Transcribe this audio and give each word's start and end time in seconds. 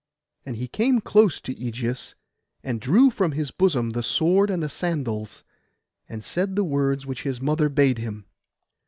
And 0.47 0.55
he 0.55 0.67
came 0.67 0.99
close 0.99 1.39
to 1.41 1.53
Ægeus, 1.53 2.15
and 2.63 2.81
drew 2.81 3.11
from 3.11 3.33
his 3.33 3.51
bosom 3.51 3.91
the 3.91 4.01
sword 4.01 4.49
and 4.49 4.63
the 4.63 4.67
sandals, 4.67 5.43
and 6.09 6.23
said 6.23 6.55
the 6.55 6.63
words 6.63 7.05
which 7.05 7.21
his 7.21 7.39
mother 7.39 7.69
bade 7.69 7.99
him. 7.99 8.25